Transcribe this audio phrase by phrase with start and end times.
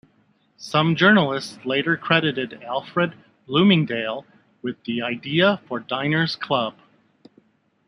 [0.57, 3.13] Some journalists later credited Alfred
[3.45, 4.25] Bloomingdale
[4.63, 6.73] with the idea for Diners Club.